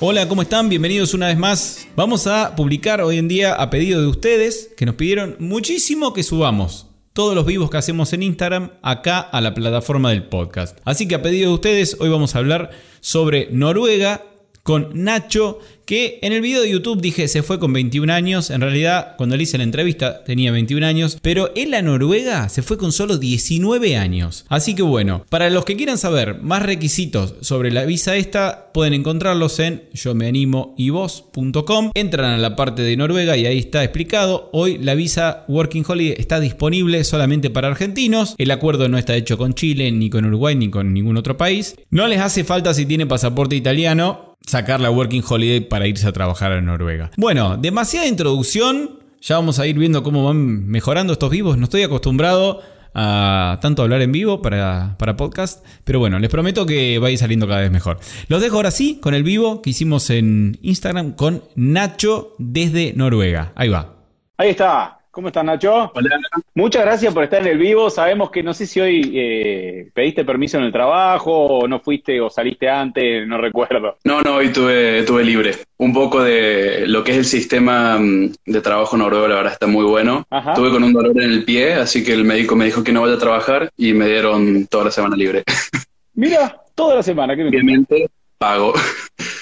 [0.00, 0.68] Hola, ¿cómo están?
[0.68, 1.88] Bienvenidos una vez más.
[1.96, 6.22] Vamos a publicar hoy en día a pedido de ustedes que nos pidieron muchísimo que
[6.22, 10.78] subamos todos los vivos que hacemos en Instagram acá a la plataforma del podcast.
[10.84, 12.70] Así que a pedido de ustedes hoy vamos a hablar
[13.00, 14.24] sobre Noruega
[14.68, 18.50] con Nacho, que en el video de YouTube dije se fue con 21 años.
[18.50, 22.60] En realidad, cuando le hice la entrevista tenía 21 años, pero en la Noruega se
[22.60, 24.44] fue con solo 19 años.
[24.50, 28.92] Así que bueno, para los que quieran saber más requisitos sobre la visa esta, pueden
[28.92, 31.92] encontrarlos en yo me animo y vos.com.
[31.94, 34.50] Entran a la parte de Noruega y ahí está explicado.
[34.52, 38.34] Hoy la visa Working Holiday está disponible solamente para argentinos.
[38.36, 41.74] El acuerdo no está hecho con Chile, ni con Uruguay, ni con ningún otro país.
[41.88, 46.12] No les hace falta si tiene pasaporte italiano sacar la Working Holiday para irse a
[46.12, 47.10] trabajar a Noruega.
[47.16, 49.00] Bueno, demasiada introducción.
[49.20, 51.58] Ya vamos a ir viendo cómo van mejorando estos vivos.
[51.58, 52.62] No estoy acostumbrado
[52.94, 55.64] a tanto hablar en vivo para, para podcast.
[55.84, 57.98] Pero bueno, les prometo que va a saliendo cada vez mejor.
[58.28, 63.52] Los dejo ahora sí con el vivo que hicimos en Instagram con Nacho desde Noruega.
[63.54, 63.94] Ahí va.
[64.36, 64.97] Ahí está.
[65.10, 65.90] ¿Cómo estás, Nacho?
[65.94, 66.20] Hola.
[66.54, 67.88] Muchas gracias por estar en el vivo.
[67.88, 72.20] Sabemos que no sé si hoy eh, pediste permiso en el trabajo o no fuiste
[72.20, 73.96] o saliste antes, no recuerdo.
[74.04, 75.52] No, no, hoy tuve, tuve libre.
[75.78, 79.66] Un poco de lo que es el sistema mm, de trabajo noruego, la verdad está
[79.66, 80.26] muy bueno.
[80.54, 83.02] Tuve con un dolor en el pie, así que el médico me dijo que no
[83.02, 85.42] vaya a trabajar y me dieron toda la semana libre.
[86.14, 87.34] Mira, toda la semana.
[87.34, 88.74] ¿qué Obviamente pago.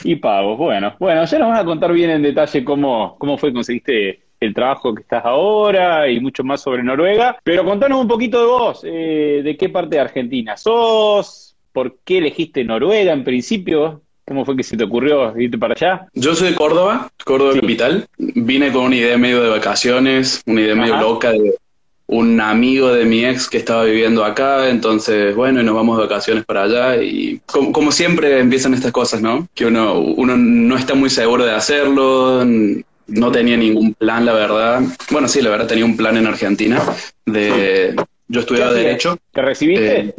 [0.05, 0.94] Y pago, bueno.
[1.00, 4.55] Bueno, ya nos van a contar bien en detalle cómo, cómo fue que conseguiste el
[4.55, 7.36] trabajo que estás ahora y mucho más sobre Noruega.
[7.42, 12.19] Pero contanos un poquito de vos, eh, de qué parte de Argentina sos, por qué
[12.19, 16.09] elegiste Noruega en principio, ¿Cómo fue que se te ocurrió irte para allá?
[16.12, 18.09] Yo soy de Córdoba, Córdoba capital.
[18.19, 21.54] Vine con una idea medio de vacaciones, una idea medio loca de
[22.09, 26.04] un amigo de mi ex que estaba viviendo acá, entonces, bueno, y nos vamos de
[26.04, 29.48] vacaciones para allá y como, como, siempre empiezan estas cosas, ¿no?
[29.54, 32.44] Que uno, uno no está muy seguro de hacerlo,
[33.09, 34.83] no tenía ningún plan, la verdad.
[35.11, 36.83] Bueno, sí, la verdad tenía un plan en Argentina
[37.25, 37.94] de...
[38.28, 39.17] Yo estudiaba Derecho.
[39.33, 40.00] ¿Te recibiste?
[40.00, 40.15] Eh,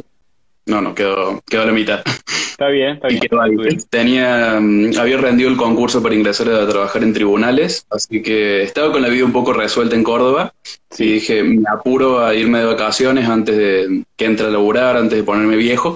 [0.66, 2.02] no, no, quedó, quedó a la mitad.
[2.50, 3.78] Está bien, está bien.
[3.88, 8.90] Tenía, mm, había rendido el concurso para ingresar a trabajar en tribunales, así que estaba
[8.92, 10.52] con la vida un poco resuelta en Córdoba.
[10.90, 11.04] Sí.
[11.04, 15.18] Y dije, me apuro a irme de vacaciones antes de que entre a laburar, antes
[15.18, 15.94] de ponerme viejo.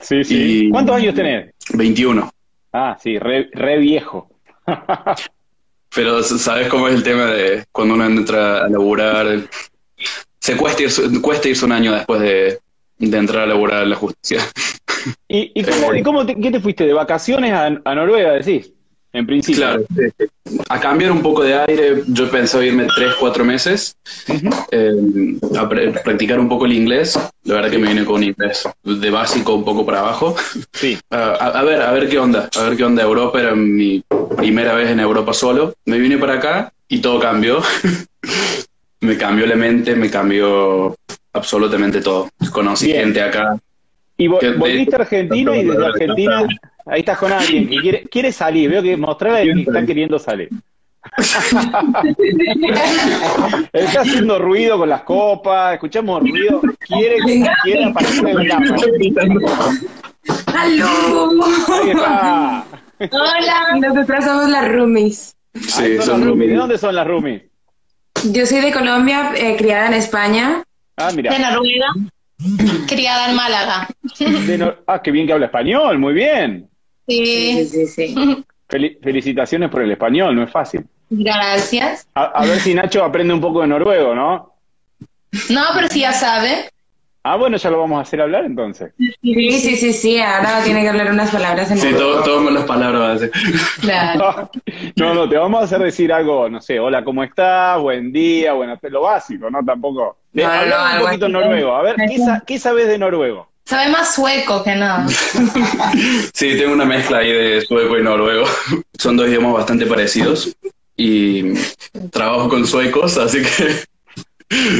[0.00, 0.68] Sí, sí.
[0.70, 1.52] ¿Cuántos años tenés?
[1.74, 2.30] 21.
[2.72, 4.30] Ah, sí, re, re viejo.
[5.94, 9.48] Pero sabes cómo es el tema de cuando uno entra a laburar.
[10.38, 12.58] Se cuesta irse, cuesta irse un año después de,
[12.98, 14.40] entrar a laburar en la justicia.
[15.28, 15.62] ¿Y,
[16.02, 16.86] cómo, te, qué te fuiste?
[16.86, 18.72] ¿De vacaciones a, Noruega, decís?
[19.12, 19.62] En principio.
[19.62, 19.84] Claro,
[20.68, 23.96] a cambiar un poco de aire, yo pensé irme tres, cuatro meses,
[24.70, 27.18] eh, a practicar un poco el inglés.
[27.44, 30.36] La verdad que me vine con un inglés de básico un poco para abajo.
[30.72, 30.98] Sí.
[31.10, 33.40] a, ver, a ver qué onda, a ver qué onda Europa.
[33.40, 34.02] Era mi
[34.36, 35.74] primera vez en Europa solo.
[35.86, 37.62] Me vine para acá y todo cambió.
[39.00, 40.94] me cambió la mente, me cambió
[41.32, 42.28] absolutamente todo.
[42.52, 43.58] Conocí gente acá.
[44.16, 46.46] Y volviste a Argentina y desde Argentina,
[46.88, 48.70] ahí estás con alguien que quiere, salir.
[48.70, 50.48] Veo que mostrarle que está queriendo salir.
[53.72, 56.60] Está haciendo ruido con las copas, escuchamos ruido.
[56.80, 57.16] Quiere,
[57.62, 58.56] quiere aparecer en la
[60.54, 61.30] ¡Aló!
[62.98, 65.36] Hola, nosotras somos las roomies.
[65.54, 66.50] Sí, son, roomies.
[66.50, 67.42] ¿De dónde son las roomies?
[68.32, 70.62] Yo soy de Colombia, eh, criada en España.
[70.96, 71.32] Ah, mira.
[71.32, 71.86] De Noruega,
[72.88, 73.88] criada en Málaga.
[74.86, 76.68] ah, qué bien que habla español, muy bien.
[77.08, 78.44] Sí, sí, sí.
[78.68, 80.84] felicitaciones por el español, no es fácil.
[81.10, 82.06] Gracias.
[82.14, 84.54] A, ver si Nacho aprende un poco de noruego, ¿no?
[85.48, 86.70] No, pero si ya sabe.
[87.22, 88.92] Ah, bueno, ya lo vamos a hacer hablar entonces.
[88.96, 93.22] Sí, sí, sí, sí, ahora tiene que hablar unas palabras en Sí, todas las palabras.
[93.80, 94.50] Claro.
[94.96, 97.80] No, no, te vamos a hacer decir algo, no sé, hola, ¿cómo estás?
[97.80, 99.64] Buen día, bueno, lo básico, ¿no?
[99.64, 100.18] Tampoco.
[100.32, 101.74] No, un poquito noruego.
[101.74, 101.96] A ver,
[102.46, 103.48] ¿qué, sabes de noruego?
[103.68, 105.06] Sabe más sueco que nada.
[106.32, 108.46] sí, tengo una mezcla ahí de sueco y noruego.
[108.98, 110.56] Son dos idiomas bastante parecidos
[110.96, 111.52] y
[112.10, 113.88] trabajo con suecos, así que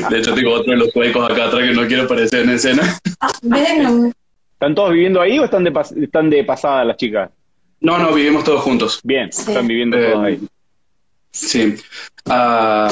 [0.09, 2.99] de hecho, tengo otro de los suecos acá atrás que no quiero aparecer en escena.
[4.55, 7.29] ¿Están todos viviendo ahí o están de, están de pasada las chicas?
[7.81, 9.01] No, no, vivimos todos juntos.
[9.05, 9.43] Bien, Sí.
[9.51, 10.41] están viviendo Eh, todos ahí.
[11.31, 11.75] Sí.
[12.27, 12.91] Ah,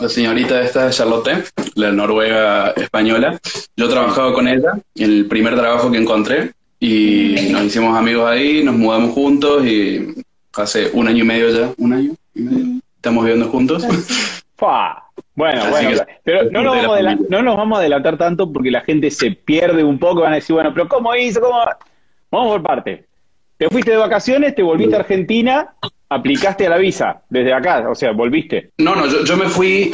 [0.00, 1.44] la señorita esta Charlotte,
[1.74, 3.38] la noruega española,
[3.76, 8.74] yo trabajaba con ella, el primer trabajo que encontré, y nos hicimos amigos ahí, nos
[8.76, 10.14] mudamos juntos y
[10.54, 13.84] hace un año y medio ya, un año y medio, estamos viviendo juntos.
[15.34, 17.28] Bueno, Así bueno, pero no nos, la vamos a adela- familia.
[17.38, 20.34] no nos vamos a adelantar tanto porque la gente se pierde un poco, van a
[20.36, 21.40] decir, bueno, pero ¿cómo hizo?
[21.40, 21.58] ¿Cómo?
[22.30, 23.06] Vamos por parte.
[23.56, 25.74] Te fuiste de vacaciones, te volviste a Argentina,
[26.10, 28.70] aplicaste a la visa desde acá, o sea, volviste.
[28.78, 29.90] No, no, yo, yo me fui,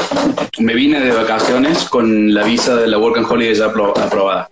[0.58, 4.48] me vine de vacaciones con la visa de la Work and Holiday ya apro- aprobada.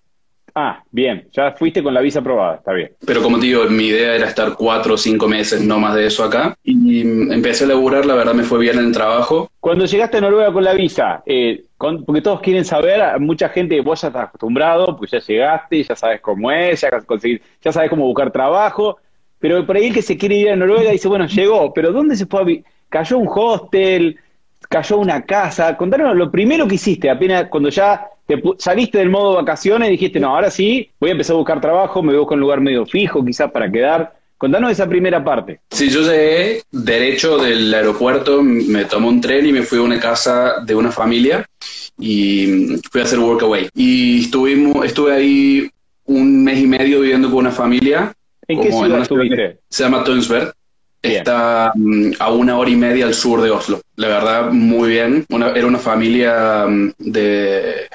[0.56, 2.93] Ah, bien, ya fuiste con la visa aprobada, está bien.
[3.05, 6.06] Pero como te digo, mi idea era estar cuatro o cinco meses, no más de
[6.06, 6.55] eso acá.
[6.62, 7.00] Y
[7.32, 9.50] empecé a laburar, la verdad me fue bien en el trabajo.
[9.58, 13.81] Cuando llegaste a Noruega con la visa, eh, con- porque todos quieren saber, mucha gente,
[13.81, 17.90] vos ya estás acostumbrado, pues ya llegaste, ya sabes cómo es, ya, conseguir, ya sabes
[17.90, 18.99] cómo buscar trabajo,
[19.38, 22.16] pero por ahí el que se quiere ir a Noruega dice, bueno, llegó, pero ¿dónde
[22.16, 24.19] se fue a vi- ¿Cayó un hostel?
[24.69, 25.76] ¿Cayó una casa?
[25.76, 30.28] Contanos lo primero que hiciste, apenas cuando ya te saliste del modo vacaciones, dijiste, no,
[30.34, 33.50] ahora sí, voy a empezar a buscar trabajo, me busco un lugar medio fijo, quizás
[33.50, 34.14] para quedar.
[34.38, 35.60] Contanos esa primera parte.
[35.70, 40.00] Si yo llegué derecho del aeropuerto, me tomé un tren y me fui a una
[40.00, 41.46] casa de una familia
[41.98, 43.69] y fui a hacer workaway.
[43.75, 45.70] Y estuvimos, estuve ahí
[46.06, 48.12] un mes y medio viviendo con una familia.
[48.49, 49.58] ¿En qué ciudad estuviste?
[49.69, 50.52] Se llama Tønsberg.
[51.02, 53.81] Está mm, a una hora y media al sur de Oslo.
[53.96, 55.25] La verdad, muy bien.
[55.29, 57.88] Una- era una familia mm, de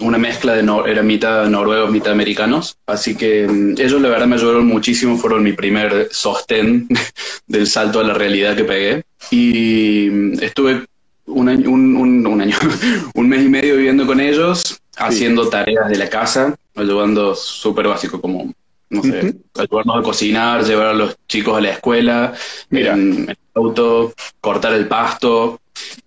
[0.00, 0.60] una mezcla de
[0.90, 2.76] era mitad noruegos, mitad americanos.
[2.86, 6.88] Así que mm, ellos la verdad me ayudaron muchísimo, fueron mi primer sostén
[7.46, 9.02] del salto a la realidad que pegué.
[9.30, 10.84] Y estuve
[11.26, 12.56] un año, un, un- un año,
[13.14, 18.20] un mes y medio viviendo con ellos, haciendo tareas de la casa, ayudando súper básico
[18.20, 18.52] como,
[18.90, 19.42] no sé, Ujú.
[19.56, 22.32] ayudarnos a cocinar, llevar a los chicos a la escuela,
[22.70, 22.94] Mira.
[22.94, 25.60] en, el auto, cortar el pasto,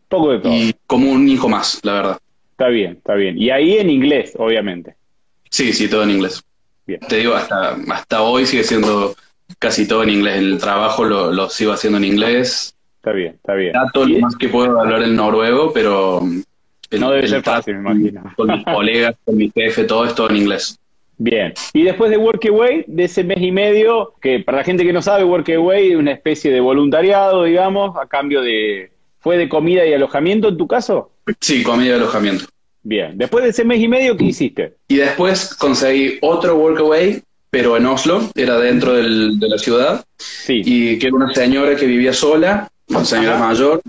[0.08, 0.52] Poco de todo.
[0.54, 2.20] y como un hijo más, la verdad.
[2.52, 3.38] Está bien, está bien.
[3.38, 4.96] Y ahí en inglés, obviamente.
[5.50, 6.44] Sí, sí, todo en inglés.
[6.86, 7.00] Bien.
[7.08, 9.16] Te digo, hasta, hasta hoy sigue siendo
[9.60, 10.38] casi todo en inglés.
[10.38, 12.76] El trabajo lo, lo sigo haciendo en inglés.
[12.98, 13.72] Está bien, está bien.
[13.72, 16.22] Trato lo más que puedo hablar en noruego, pero
[16.92, 18.34] el- No debe el ser fácil, me imagino.
[18.36, 20.78] Con mis colegas, con mi jefe, todo esto en inglés.
[21.24, 21.54] Bien.
[21.74, 25.04] Y después de Workaway, de ese mes y medio, que para la gente que no
[25.04, 28.92] sabe, Workaway es una especie de voluntariado, digamos, a cambio de...
[29.20, 31.12] ¿Fue de comida y alojamiento en tu caso?
[31.40, 32.46] Sí, comida y alojamiento.
[32.82, 33.16] Bien.
[33.20, 34.74] Después de ese mes y medio, ¿qué hiciste?
[34.88, 37.22] Y después conseguí otro workaway,
[37.52, 40.64] pero en Oslo, era dentro del- de la ciudad, Sí.
[40.66, 43.48] y que era una señora que vivía sola, una señora Ajá.
[43.50, 43.82] mayor,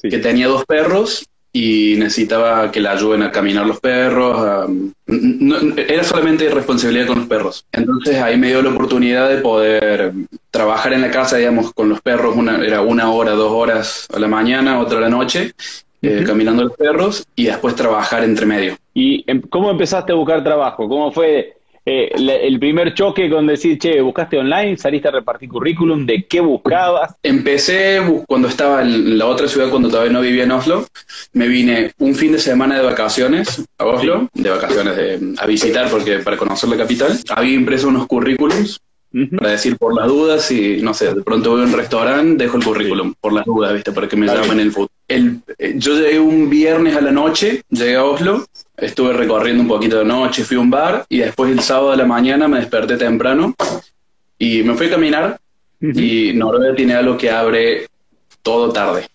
[0.00, 0.08] sí.
[0.08, 1.26] que tenía dos perros
[1.58, 4.38] y necesitaba que la ayuden a caminar los perros.
[4.38, 4.66] a-
[5.06, 7.64] no- era solamente responsabilidad con los perros.
[7.72, 10.12] Entonces ahí me dio la oportunidad de poder
[10.50, 12.36] trabajar en la casa, digamos, con los perros.
[12.36, 15.52] Una, era una hora, dos horas a la mañana, otra a la noche,
[16.02, 18.76] eh, caminando los perros y después trabajar entre medio.
[18.92, 20.86] ¿Y em- cómo empezaste a buscar trabajo?
[20.88, 21.54] ¿Cómo fue
[21.86, 22.10] eh,
[22.42, 27.14] el primer choque con decir, che, buscaste online, saliste a repartir currículum, de qué buscabas?
[27.22, 30.86] Empecé cuando estaba en la otra ciudad, cuando todavía no vivía en Oslo.
[31.32, 35.88] Me vine un fin de semana de vacaciones a Oslo, de vacaciones de- a visitar
[35.88, 37.16] porque para conocer la capital.
[37.30, 38.80] Había impreso unos currículums
[39.38, 42.58] para decir por las dudas y no sé, de pronto voy a un restaurante, dejo
[42.58, 43.92] el currículum por las dudas, ¿viste?
[43.92, 44.90] Para que me llamen en el futuro.
[45.08, 48.44] El, eh, yo llegué un viernes a la noche, llegué a Oslo,
[48.76, 51.96] estuve recorriendo un poquito de noche, fui a un bar y después el sábado de
[51.98, 53.54] la mañana me desperté temprano
[54.38, 55.40] y me fui a caminar
[55.80, 55.98] Ujú.
[55.98, 57.86] y Noruega tiene algo que abre
[58.42, 59.06] todo tarde.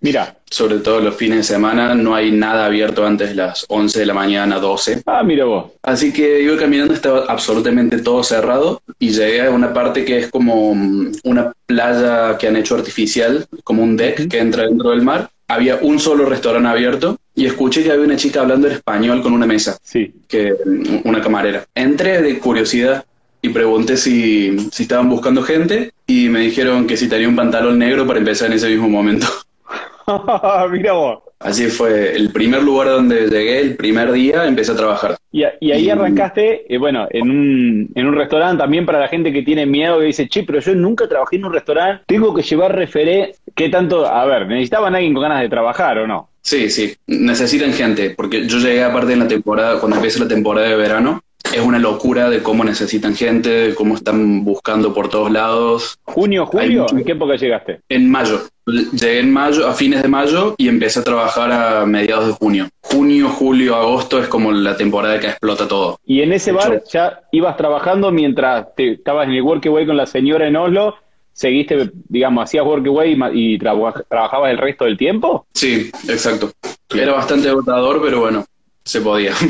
[0.00, 4.00] Mira, Sobre todo los fines de semana, no hay nada abierto antes de las 11
[4.00, 5.02] de la mañana, 12.
[5.06, 5.72] ah, mira vos.
[5.82, 10.30] Así que iba caminando, estaba absolutamente todo cerrado y llegué a una parte que es
[10.30, 15.02] como mm, una playa que han hecho artificial, como un deck que entra dentro del
[15.02, 15.30] mar.
[15.48, 19.32] Había un solo restaurante abierto y escuché que había una chica hablando en español con
[19.32, 20.12] una mesa, Sí.
[20.28, 21.64] que mm, una camarera.
[21.74, 23.04] Entré de curiosidad
[23.42, 27.78] y pregunté si, si estaban buscando gente y me dijeron que si tenía un pantalón
[27.78, 29.26] negro para empezar en ese mismo momento.
[30.70, 31.18] mira vos.
[31.40, 35.16] Así fue el primer lugar donde llegué, el primer día, empecé a trabajar.
[35.30, 39.08] Y, y ahí Y- arrancaste, eh, bueno, en un, en un restaurante también para la
[39.08, 42.32] gente que tiene miedo, que dice, che, pero yo nunca trabajé en un restaurante, tengo
[42.32, 43.34] que llevar referé.
[43.54, 44.06] ¿Qué tanto?
[44.06, 46.28] A ver, ¿necesitaban alguien con ganas de trabajar o no?
[46.44, 50.68] Sí, sí, necesitan gente, porque yo llegué aparte en la temporada, cuando empieza la temporada
[50.68, 51.22] de verano,
[51.54, 55.98] es una locura de cómo necesitan gente, de cómo están buscando por todos lados.
[56.04, 56.82] ¿Junio, julio?
[56.82, 57.80] mucho- ¿En qué época llegaste?
[57.88, 62.26] En mayo, llegué en mayo, a fines de mayo, y empecé a trabajar a mediados
[62.26, 62.68] de junio.
[62.82, 65.98] Junio, julio, agosto es como la temporada que explota todo.
[66.04, 70.06] Y en ese bar ya ibas trabajando mientras te, estabas en el Workaway con la
[70.06, 70.96] señora en Oslo,
[71.34, 75.46] seguiste, digamos, hacías workaway y, y traba- trabajabas el resto del tiempo?
[75.52, 76.50] Sí, exacto.
[76.94, 78.44] Era bastante agotador, pero bueno,
[78.84, 79.32] se podía.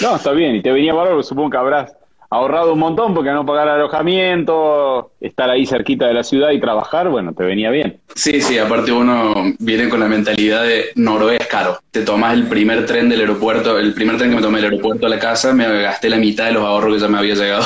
[0.00, 1.94] No, está bien, y te venía bárbaro, supongo que habrás
[2.30, 7.10] ahorrado un montón porque no pagar alojamiento, estar ahí cerquita de la ciudad y trabajar,
[7.10, 8.00] bueno, te venía bien.
[8.14, 11.78] Sí, sí, aparte uno viene con la mentalidad de Noruega es caro.
[11.90, 15.06] Te tomas el primer tren del aeropuerto, el primer tren que me tomé del aeropuerto
[15.06, 17.64] a la casa, me gasté la mitad de los ahorros que ya me había llegado.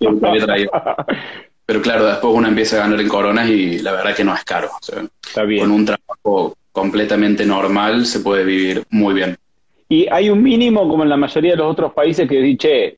[0.00, 0.70] que me había traído.
[1.68, 4.42] Pero claro, después uno empieza a ganar en coronas y la verdad que no es
[4.42, 4.68] caro.
[4.68, 5.60] O sea, Está bien.
[5.64, 9.36] con un trabajo completamente normal se puede vivir muy bien.
[9.86, 12.96] Y hay un mínimo, como en la mayoría de los otros países, que dice,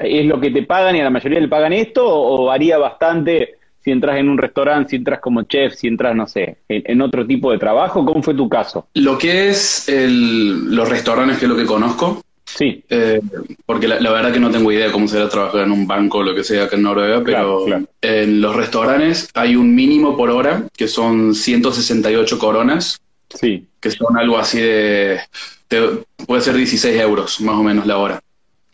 [0.00, 2.76] es lo que te pagan y a la mayoría le pagan esto, o, o varía
[2.76, 3.54] bastante
[3.84, 7.02] si entras en un restaurante, si entras como chef, si entras, no sé, en, en
[7.02, 8.04] otro tipo de trabajo?
[8.04, 8.88] ¿Cómo fue tu caso?
[8.94, 12.20] Lo que es el- los restaurantes, que es lo que conozco,
[12.54, 13.20] Sí, eh,
[13.64, 16.18] porque la, la verdad que no tengo idea de cómo será trabajar en un banco
[16.18, 17.84] o lo que sea acá en Noruega, pero Claro, claro.
[18.02, 23.00] en los restaurantes hay un mínimo por hora, que son 168 coronas,
[23.34, 23.66] sí.
[23.80, 25.20] que son algo así de,
[25.68, 25.80] te-
[26.26, 28.20] puede ser 16 euros más o menos la hora.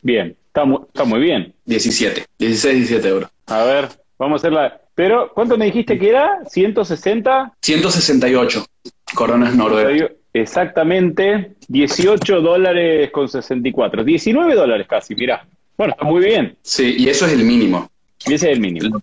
[0.03, 1.55] Bien, está muy, está muy bien.
[1.67, 3.31] 17, 16, 17 euros.
[3.47, 4.81] A ver, vamos a hacer la...
[4.97, 6.41] Pero, ¿cuánto me dijiste que era?
[6.53, 7.53] ¿160?
[7.63, 8.67] 168
[9.15, 10.11] coronas noruegas.
[10.33, 14.05] Exactamente 18 dólares con 64.
[14.05, 15.47] 19 dólares casi, mirá.
[15.77, 16.57] Bueno, está muy bien.
[16.63, 17.91] Sí, y eso es el mínimo.
[18.27, 19.01] Y ese es el mínimo.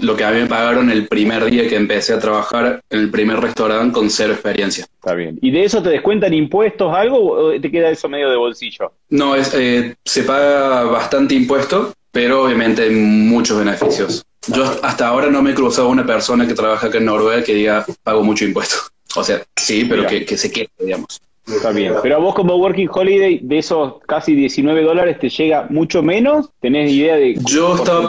[0.00, 3.10] Lo que a mí me pagaron el primer día que empecé a trabajar en el
[3.10, 4.84] primer restaurante con cero experiencia.
[4.84, 5.38] Está bien.
[5.40, 8.92] ¿Y de eso te descuentan impuestos algo o te queda eso medio de bolsillo?
[9.10, 14.24] No, es, eh, se paga bastante impuesto, pero obviamente hay muchos beneficios.
[14.48, 17.54] Yo hasta ahora no me he cruzado una persona que trabaja acá en Noruega que
[17.54, 18.76] diga pago mucho impuesto.
[19.16, 21.20] O sea, sí, pero que, que se quede, digamos.
[21.46, 21.94] Está bien.
[22.02, 26.48] Pero a vos como Working Holiday, de esos casi 19 dólares, ¿te llega mucho menos?
[26.60, 28.08] ¿Tenés idea de Yo estaba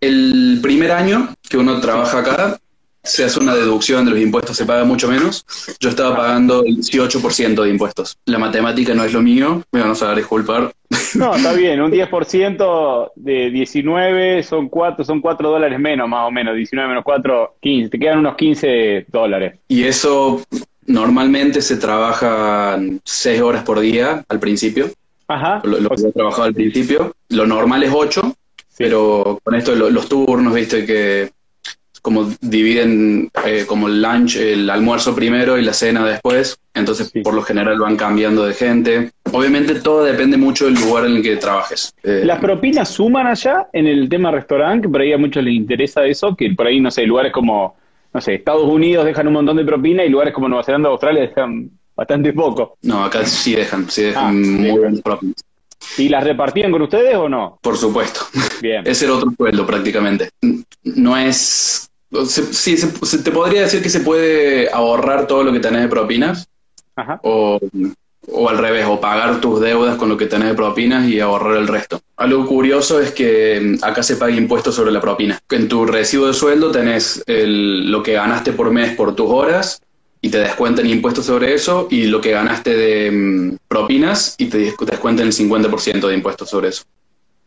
[0.00, 2.60] el primer año que uno trabaja acá,
[3.08, 5.44] se hace una deducción de los impuestos, se paga mucho menos.
[5.80, 8.18] Yo estaba pagando el 18% de impuestos.
[8.26, 10.72] La matemática no es lo mío, me van a disculpar.
[11.14, 11.80] No, está bien.
[11.80, 16.54] Un 10% de 19 son 4, son 4 dólares menos, más o menos.
[16.54, 17.90] 19 menos 4, 15.
[17.90, 19.58] Te quedan unos 15 dólares.
[19.68, 20.42] Y eso
[20.86, 24.90] normalmente se trabaja 6 horas por día al principio,
[25.28, 25.60] Ajá.
[25.64, 27.14] lo, lo que he trabajado al principio.
[27.28, 28.22] Lo normal es 8,
[28.68, 28.84] Sí.
[28.84, 31.30] pero con esto de lo- los turnos, viste que
[32.08, 37.20] como dividen eh, como el lunch, el almuerzo primero y la cena después, entonces Sí.
[37.20, 39.10] por lo general van cambiando de gente.
[39.30, 41.92] Obviamente todo depende mucho del lugar en el que trabajes.
[42.02, 44.86] Eh, ¿Las propinas suman allá en el tema restaurante?
[44.86, 47.76] Que por ahí a muchos les interesa eso, que por ahí, no sé, lugares como,
[48.14, 50.92] no sé, Estados Unidos dejan un montón de propina y lugares como Nueva Zelanda o
[50.92, 52.78] Australia dejan bastante poco.
[52.82, 54.80] no, acá sí dejan, sí dejan Ah, muy bien.
[54.80, 55.36] buenos propinas.
[55.96, 57.58] ¿Y las repartían con ustedes o no?
[57.62, 58.20] Por supuesto.
[58.60, 58.82] Bien.
[58.86, 60.28] Es el otro sueldo prácticamente.
[60.84, 61.87] No es...
[62.26, 65.82] se- sí, se- se- te podría decir que se puede ahorrar todo lo que tenés
[65.82, 66.48] de propinas
[66.96, 67.20] Ajá.
[67.22, 67.58] o,
[68.30, 71.56] o al revés, o pagar tus deudas con lo que tenés de propinas y ahorrar
[71.56, 72.00] el resto.
[72.16, 75.38] Algo curioso es que mm, acá se paga impuesto sobre la propina.
[75.50, 79.80] En tu recibo de sueldo tenés el- lo que ganaste por mes por tus horas
[80.20, 84.58] y te descuentan impuestos sobre eso y lo que ganaste de mm, propinas y te
[84.58, 86.82] des- descuentan el 50% de impuestos sobre eso.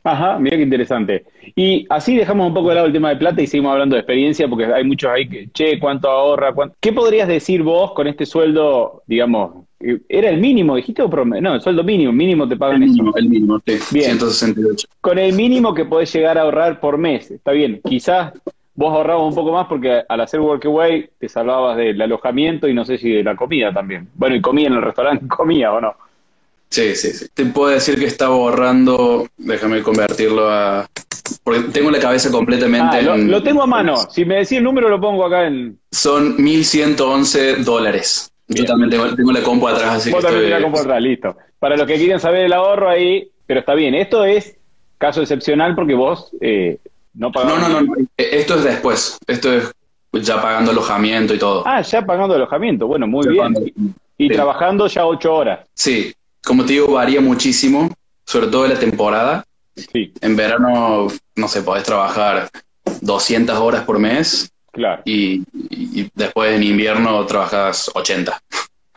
[0.04, 1.26] Ajá, mira qué interesante.
[1.56, 4.00] Y así dejamos un poco de lado el tema de plata y seguimos hablando de
[4.02, 6.54] experiencia, porque hay muchos ahí que, che, ¿cuánto ahorra?
[6.54, 6.76] ¿Cuánto?
[6.80, 11.44] ¿Qué podrías decir vos con este sueldo, digamos, eh, era el mínimo, dijiste o promedio?
[11.44, 12.94] No, el sueldo mínimo, mínimo te pagan El eso.
[13.04, 14.06] mínimo, el mínimo, sí, Bien.
[14.18, 14.88] 168.
[15.02, 18.34] Con el mínimo que podés llegar a ahorrar por mes, está bien, quizás
[18.74, 22.86] vos ahorrabas un poco más porque al hacer Workaway te salvabas del alojamiento y no
[22.86, 24.08] sé si de la comida también.
[24.16, 25.94] Bueno, y comía en el restaurante, comía o no.
[26.72, 27.26] Sí, sí, sí.
[27.34, 30.88] Te puedo decir que estaba ahorrando, déjame convertirlo a...
[31.44, 32.98] Porque tengo la cabeza completamente...
[32.98, 33.96] Ah, lo, en- lo tengo a mano.
[34.10, 35.78] Si me decís el número lo pongo acá en...
[35.92, 38.32] Son 1.111 dólares.
[38.48, 40.60] Yo también tengo, tengo la compu atrás, así que Vos también estoy...
[40.60, 41.38] la compro atrás, listo.
[41.60, 43.94] Para los que quieren saber el ahorro ahí, pero está bien.
[43.96, 44.56] Esto es
[44.98, 46.78] caso excepcional porque vos eh,
[47.14, 47.70] no No, pagabas.
[47.70, 49.18] no, no, eh, esto es después.
[49.28, 49.72] Esto es
[50.14, 51.64] ya pagando alojamiento y todo.
[51.66, 52.88] Ah, ya pagando alojamiento.
[52.88, 53.54] Bueno, muy Ya bien.
[53.54, 53.72] pagando-
[54.18, 54.34] Y Sí.
[54.36, 55.62] trabajando ya ocho horas.
[55.74, 56.14] Sí,
[56.46, 57.90] como te digo, varía muchísimo,
[58.26, 59.46] sobre todo en la temporada.
[59.76, 62.50] Sí, En verano, no sé, podés trabajar
[63.02, 65.44] 200 horas por mes claro, y,
[66.14, 68.40] después en invierno trabajas 80.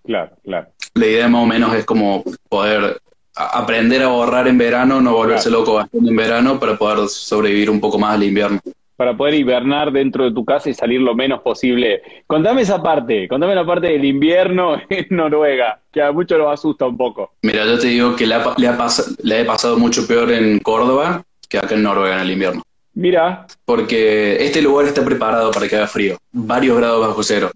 [0.04, 0.68] claro, claro.
[0.94, 3.00] La idea más o menos es como poder
[3.34, 5.64] aprender a ahorrar en verano, no volverse Claro.
[5.64, 8.60] loco en verano para poder sobrevivir un poco más al invierno.
[8.96, 12.00] Para poder hibernar dentro de tu casa y salir lo menos posible.
[12.26, 16.86] Contame esa parte, contame la parte del invierno en Noruega, que a muchos los asusta
[16.86, 17.32] un poco.
[17.42, 21.58] Mira, yo te digo que ha pas- le he pasado mucho peor en Córdoba que
[21.58, 22.62] acá en Noruega en el invierno.
[22.94, 23.46] Mira.
[23.64, 27.50] Porque este lugar está preparado para que haga frío, varios grados bajo cero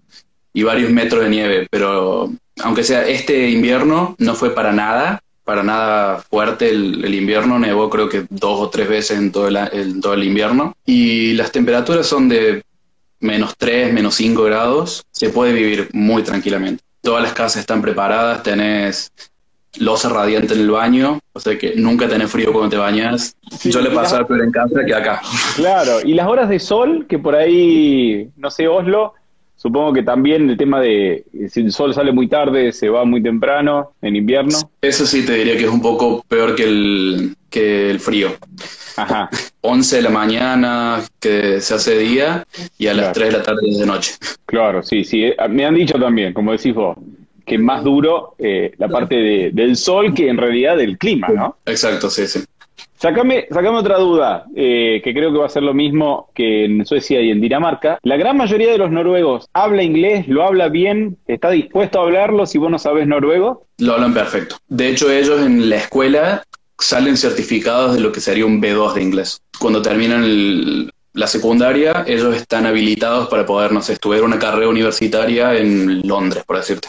[0.53, 2.29] y varios metros de nieve, pero
[2.63, 8.07] aunque sea este invierno, no fue para nada, para nada fuerte el, invierno, nevó creo
[8.07, 12.05] que dos o tres veces en todo, el, en todo el invierno, y las temperaturas
[12.05, 12.61] son de
[13.19, 16.83] menos 3, menos 5 grados, se puede vivir muy tranquilamente.
[17.01, 19.11] Todas las casas están preparadas, tenés
[19.79, 23.35] losa radiante en el baño, o sea que nunca tenés frío cuando te bañas.
[23.63, 25.19] Yo le paso peor en casa que acá.
[25.55, 29.15] Claro, y las horas de sol, que por ahí, no sé, Oslo,
[29.59, 33.21] supongo que también el tema de si el sol sale muy tarde, se va muy
[33.21, 34.57] temprano en invierno.
[34.81, 38.29] Eso sí te diría que es un poco peor que el, que el frío.
[38.95, 39.29] Ajá.
[39.61, 42.45] 11 de la mañana que se hace día
[42.77, 44.13] y a las 3 de la tarde de noche.
[44.45, 45.25] Claro, sí, sí.
[45.25, 46.97] Eh, me han dicho también, como decís vos,
[47.45, 51.27] que es más duro eh, la parte de, del sol que en realidad del clima,
[51.29, 51.57] ¿no?
[51.65, 52.39] Exacto, sí, sí.
[53.01, 57.21] Sácame, otra duda, eh, que creo que va a ser lo mismo que en Suecia
[57.21, 57.97] y en Dinamarca.
[58.03, 62.45] La gran mayoría de los noruegos habla inglés, lo habla bien, está dispuesto a hablarlo
[62.45, 63.67] si vos no sabes noruego.
[63.77, 64.57] Lo hablan perfecto.
[64.67, 66.43] De hecho, ellos en la escuela
[66.77, 69.41] salen certificados de lo que sería un B2 de inglés.
[69.57, 75.53] Cuando terminan la secundaria, ellos están habilitados para poder, no sé, estudiar una carrera universitaria
[75.53, 76.87] en Londres, por decirte.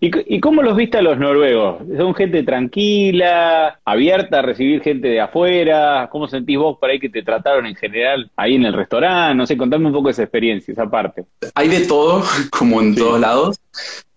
[0.00, 1.82] ¿Y, cómo los viste a los noruegos?
[1.98, 6.08] ¿Son gente tranquila, abierta a recibir gente de afuera?
[6.10, 9.34] ¿Cómo sentís vos por ahí que te trataron en general ahí en el restaurante?
[9.34, 11.26] No sé, contame un poco esa experiencia, esa parte.
[11.54, 13.60] Hay de todo, como en todos lados,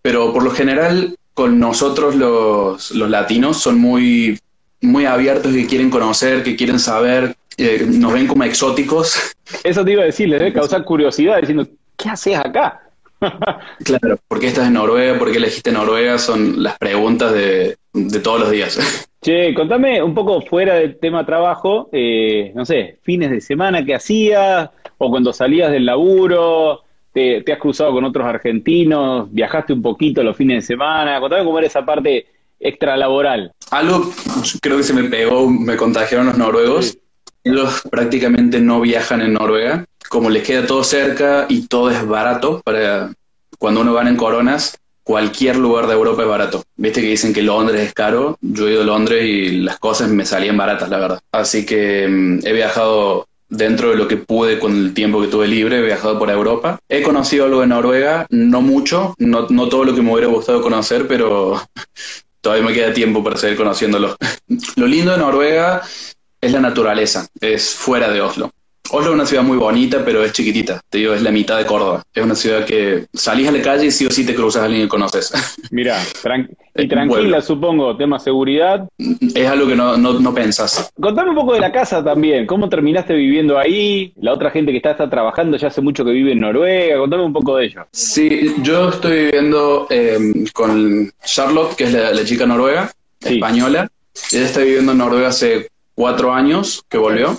[0.01, 4.39] pero por lo general con nosotros los, los latinos son muy
[4.81, 9.35] muy abiertos, que quieren conocer, que quieren saber, eh, nos ven como exóticos.
[9.63, 11.67] Eso te iba a decir, les debe causar curiosidad diciendo,
[11.97, 12.81] ¿qué haces acá?
[13.83, 15.19] claro, ¿por qué estás en Noruega?
[15.19, 16.17] ¿Por qué elegiste Noruega?
[16.17, 17.77] Son las preguntas de,
[18.23, 19.07] todos los días.
[19.21, 23.93] Che, contame un poco fuera del tema trabajo, eh, no sé, fines de semana que
[23.93, 29.81] hacías o cuando salías del laburo, te, te, has cruzado con otros argentinos, viajaste un
[29.81, 32.27] poquito los fines de semana, contame cómo era esa parte
[32.61, 33.51] extralaboral.
[33.71, 34.11] Algo
[34.61, 36.97] creo que se me pegó, me contagiaron los noruegos.
[37.43, 39.85] Ellos prácticamente no viajan en Noruega.
[40.09, 43.11] Como les queda todo cerca y todo es barato, para
[43.57, 46.63] cuando uno va en coronas, cualquier lugar de Europa es barato.
[46.75, 48.37] Viste que dicen que Londres es caro.
[48.41, 51.19] Yo he ido a Londres y las cosas me salían baratas, la verdad.
[51.31, 55.47] Así que mm, he viajado dentro de lo que pude con el tiempo que tuve
[55.47, 56.79] libre, he viajado por Europa.
[56.87, 60.61] He conocido algo de Noruega, no mucho, no, no todo lo que me hubiera gustado
[60.61, 61.59] conocer, pero
[62.41, 64.15] todavía me queda tiempo para seguir conociéndolo.
[64.75, 65.81] Lo lindo de Noruega
[66.41, 68.51] es la naturaleza, es fuera de Oslo.
[68.91, 70.81] Oslo es una ciudad muy bonita, pero es chiquitita.
[70.89, 72.03] Te digo, es la mitad de Córdoba.
[72.13, 74.65] Es una ciudad que salís a la calle y sí o sí te cruzas a
[74.65, 75.31] alguien que conoces.
[75.71, 76.01] Mira,
[76.75, 78.87] y tranquila, supongo, tema seguridad.
[78.97, 80.91] Es algo que no, no, pensás.
[80.99, 82.45] Contame un poco de la casa también.
[82.45, 84.13] ¿Cómo terminaste viviendo ahí?
[84.17, 86.97] La otra gente que está, está trabajando ya hace mucho que vive en Noruega.
[86.97, 87.87] Contame un poco de ello.
[87.91, 93.89] Sí, yo estoy viviendo em, con Charlotte, que es la, chica noruega, española.
[94.31, 97.35] Ella está viviendo en Noruega hace cuatro años que volvió.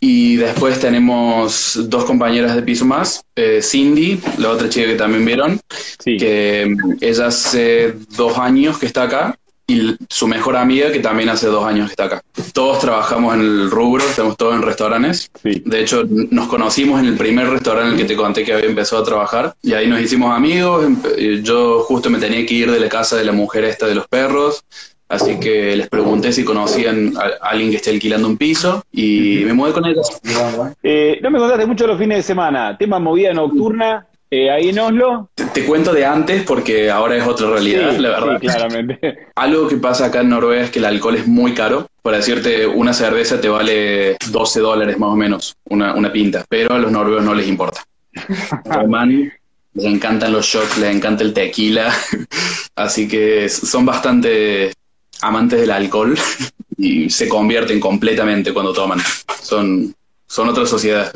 [0.00, 5.24] Y después tenemos dos compañeras de piso más, eh, Cindy, la otra chica que también
[5.24, 5.60] vieron,
[6.04, 9.36] que mm, ella hace dos años que está acá,
[9.66, 12.22] y su mejor amiga que también hace dos años que está acá.
[12.52, 15.30] Todos trabajamos en el rubro, estamos todos en restaurantes.
[15.42, 18.66] De hecho, nos conocimos en el primer restaurante en el que te conté que había
[18.66, 20.84] empezado a trabajar y ahí nos hicimos amigos.
[21.42, 24.08] Yo justo me tenía que ir de la casa de la mujer esta de los
[24.08, 24.64] perros
[25.12, 29.52] Así que les pregunté si conocían a alguien que esté alquilando un piso y me
[29.52, 30.08] mudé con ellos.
[30.82, 32.78] Eh, no me contaste mucho los fines de semana.
[32.78, 35.28] Tema movida nocturna, eh, ahí en Oslo.
[35.52, 38.38] Te, cuento de antes porque ahora es otra realidad, la verdad.
[38.40, 39.26] Sí, claramente.
[39.34, 41.86] Algo que pasa acá en Noruega es que el alcohol es muy caro.
[42.00, 46.46] Para decirte, una cerveza te vale 12 dólares más o menos, una, una pinta.
[46.48, 47.84] Pero a los noruegos no les importa.
[49.74, 51.92] les encantan los shots, les encanta el tequila.
[52.76, 54.72] Así que son bastante
[55.22, 56.18] amantes del alcohol
[56.76, 59.00] y se convierten completamente cuando toman.
[59.40, 59.94] Son,
[60.26, 61.10] son otra sociedad.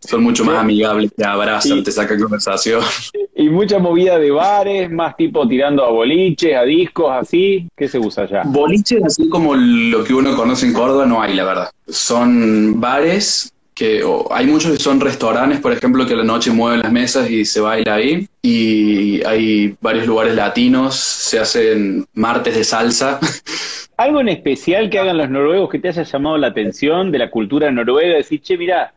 [0.00, 2.82] Son mucho más amigables, te abrazan, te sacan conversación.
[3.36, 7.68] Y mucha movida de bares, más tipo tirando a boliches, a discos, así.
[7.76, 8.42] ¿Qué se usa allá?
[8.44, 11.70] Boliches, así como lo que uno conoce en Córdoba, no hay, la verdad.
[11.86, 16.80] Son bares que hay muchos que son restaurantes, por ejemplo, que a la noche mueven
[16.82, 18.28] las mesas y se baila ahí.
[18.42, 23.18] Y hay varios lugares latinos, se hacen martes de salsa.
[23.96, 27.30] ¿Algo en especial que hagan los noruegos que te haya llamado la atención de la
[27.30, 28.16] cultura noruega?
[28.16, 28.92] Decir, che, mira,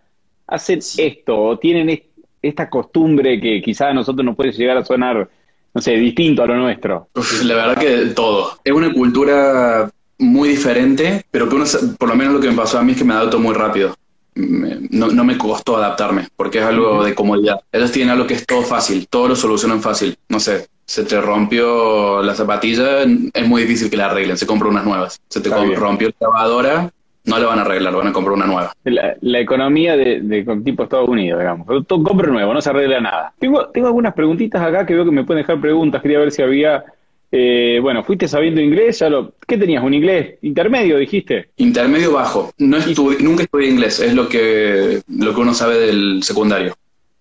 [0.48, 2.02] hacen esto o tienen
[2.42, 5.30] esta costumbre que quizás a nosotros nos puede llegar a sonar,
[5.74, 7.10] no sé, distinto a lo nuestro.
[7.44, 8.58] La verdad que todo.
[8.64, 11.66] Es una cultura muy diferente, pero que uno,
[11.98, 13.96] por lo menos lo que me pasó a mí es que me adapto muy rápido.
[14.36, 17.60] Me- no, no me costó adaptarme, porque es algo de comodidad.
[17.72, 20.16] Ellos tienen algo que es todo fácil, todo lo solucionan fácil.
[20.30, 24.70] No sé, se te rompió la zapatilla, es muy difícil que la arreglen, se compra
[24.70, 25.20] unas nuevas.
[25.30, 26.92] Se te rompió la lavadora,
[27.26, 28.74] no la van a arreglar, van a comprar una nueva.
[28.84, 31.68] La, la economía de, de tipo Estados Unidos, digamos.
[31.88, 33.34] Todo nuevo, no se arregla nada.
[33.40, 36.02] Tengo, tengo algunas preguntitas acá que veo que me pueden dejar preguntas.
[36.02, 36.84] Quería ver si había.
[37.32, 39.34] Eh, bueno, fuiste sabiendo inglés, ya lo.
[39.48, 39.84] ¿Qué tenías?
[39.84, 41.50] ¿Un inglés intermedio, dijiste?
[41.58, 42.52] Intermedio bajo.
[42.58, 46.74] No estudié- nunca estudié inglés, es lo que, lo que uno sabe del secundario.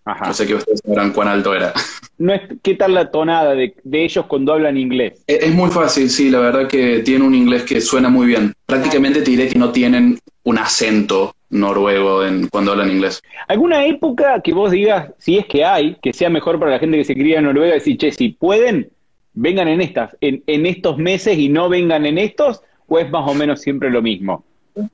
[0.06, 0.26] Ajá.
[0.28, 1.72] No sé que ustedes sabrán cuán alto era.
[2.18, 5.22] No es, ¿Qué tal la tonada de, de ellos cuando hablan inglés?
[5.26, 8.52] Es es muy fácil, sí, la verdad que tienen un inglés que suena muy bien.
[8.66, 13.22] Prácticamente te diré que no tienen un acento noruego en, cuando hablan inglés.
[13.48, 16.98] ¿Alguna época que vos digas, si es que hay, que sea mejor para la gente
[16.98, 18.90] que se cría en Noruega, decir, che, si pueden,
[19.34, 23.28] vengan en estas, en, en estos meses y no vengan en estos, o es más
[23.28, 24.44] o menos siempre lo mismo?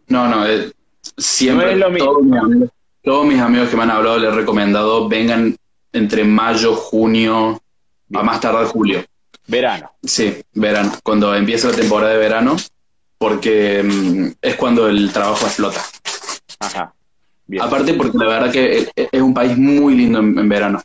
[0.08, 0.70] No, no, eh,
[1.16, 2.10] siempre No es lo mismo.
[2.10, 2.70] todos, mis amigos,
[3.02, 5.56] todos mis amigos que me han hablado les he recomendado vengan
[5.92, 7.60] entre mayo, junio,
[8.12, 9.04] a más tardar julio.
[9.46, 9.90] Verano.
[10.02, 12.56] Sí, verano, cuando empieza la temporada de verano,
[13.18, 15.80] porque mm, es cuando el trabajo explota.
[16.60, 16.94] Ajá.
[17.46, 17.62] Bien.
[17.62, 20.80] Aparte porque la verdad que es, es un país muy lindo en, en verano.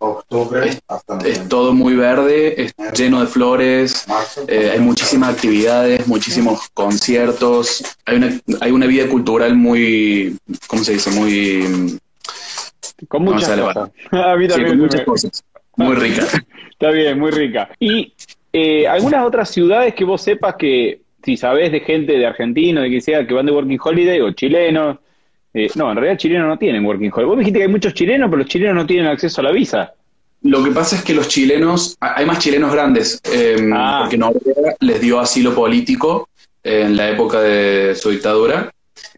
[0.00, 5.34] Octubre Es- hasta Es todo muy verde, es lleno de flores, Marzo, eh, hay muchísimas
[5.34, 10.36] actividades, muchísimos conciertos, hay una, hay una vida cultural muy,
[10.68, 11.10] ¿cómo se dice?
[11.10, 11.98] Muy,
[13.08, 13.90] Con muchas cosas.
[14.12, 15.44] A mí sí, también con se muchas cosas,
[15.76, 16.26] muy rica.
[16.70, 17.68] Está bien, muy rica.
[17.80, 18.12] Y
[18.52, 22.90] eh, algunas otras ciudades que vos sepas que, si sabés de gente de Argentina, de
[22.90, 24.98] que sea, que van de Working Holiday o chilenos.
[25.54, 27.26] Eh, no, en realidad chilenos no tienen Working Holiday.
[27.26, 29.92] Vos dijiste que hay muchos chilenos, pero los chilenos no tienen acceso a la visa.
[30.42, 34.00] Lo que pasa es que los chilenos, hay más chilenos grandes, eh, Ah.
[34.02, 36.28] porque Noruega les dio asilo político
[36.62, 38.70] en la época de su dictadura,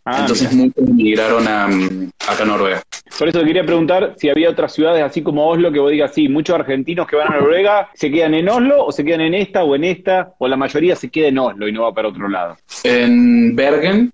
[0.05, 0.65] Ah, entonces mira.
[0.77, 2.83] muchos migraron a, acá a Noruega.
[3.19, 6.13] Por eso te quería preguntar si había otras ciudades así como Oslo que vos digas,
[6.15, 9.35] sí, muchos argentinos que van a Noruega se quedan en Oslo o se quedan en
[9.35, 12.09] esta o en esta, o la mayoría se queda en Oslo y no va para
[12.09, 12.57] otro lado.
[12.83, 14.11] En Bergen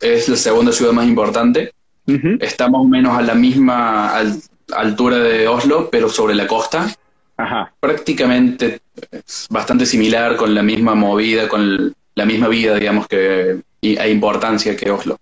[0.00, 1.72] es la segunda ciudad más importante,
[2.06, 2.38] Ujú.
[2.40, 4.40] está más o menos a la misma al-
[4.74, 6.88] altura de Oslo, pero sobre la costa.
[7.36, 7.72] Ajá.
[7.80, 8.80] Prácticamente
[9.12, 14.74] es bastante similar, con la misma movida, con la misma vida, digamos, que e importancia
[14.76, 15.18] que Oslo.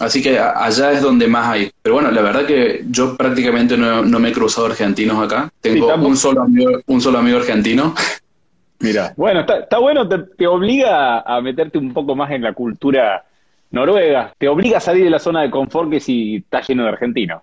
[0.00, 1.70] Así que allá es donde más hay.
[1.82, 5.50] Pero bueno, la verdad que yo prácticamente no, no me he cruzado argentinos acá.
[5.60, 6.08] Tengo tampoco.
[6.08, 7.94] un solo amigo, un solo amigo argentino.
[8.80, 12.54] Mira, bueno, está, está bueno, te, te obliga a meterte un poco más en la
[12.54, 13.22] cultura
[13.70, 16.90] noruega, te obliga a salir de la zona de confort que si está lleno de
[16.90, 17.42] argentinos.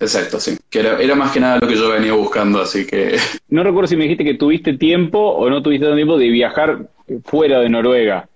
[0.00, 0.58] Exacto, sí.
[0.68, 3.16] Que era, era más que nada lo que yo venía buscando, así que
[3.48, 6.88] No recuerdo si me dijiste que tuviste tiempo o no tuviste tanto tiempo de viajar
[7.24, 8.28] fuera de Noruega,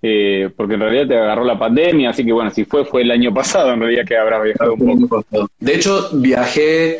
[0.00, 3.10] eh, porque en realidad te agarró la pandemia, así que bueno, si fue, fue el
[3.10, 5.48] año pasado en realidad que habrás viajado un poco.
[5.58, 6.98] De hecho, viajé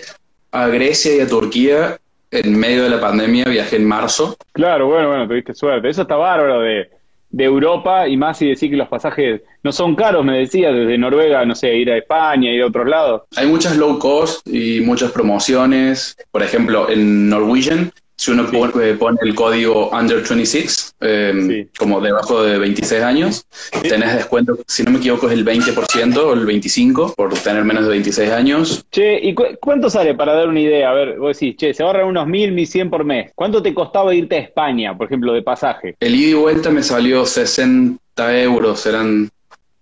[0.50, 1.98] a Grecia y a Turquía
[2.30, 4.36] en medio de la pandemia, viajé en marzo.
[4.52, 5.88] Claro, bueno, bueno, tuviste suerte.
[5.88, 6.90] Eso está bárbaro de,
[7.32, 10.98] de Europa y más si decir que los pasajes no son caros, me decías, desde
[10.98, 13.22] Noruega, no sé, ir a España, ir a otros lados.
[13.36, 16.16] Hay muchas low cost y muchas promociones.
[16.30, 17.92] Por ejemplo, en Norwegian,
[18.22, 18.56] si uno Sí.
[18.56, 21.68] pone, pone el código under 26, eh, Sí.
[21.76, 23.44] como debajo de 26 años,
[23.82, 27.82] tenés descuento, si no me equivoco, es el 20% o el 25% por tener menos
[27.82, 28.84] de 26 años.
[28.92, 30.90] Che, ¿y cu- cuánto sale para dar una idea?
[30.90, 33.32] A ver, vos decís, che, se ahorran unos mil, mil cien por mes.
[33.34, 35.96] ¿Cuánto te costaba irte a España, por ejemplo, de pasaje?
[35.98, 39.28] El ida y vuelta me salió 60 euros, eran